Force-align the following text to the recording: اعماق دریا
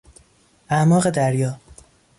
اعماق 0.69 1.09
دریا 1.09 1.59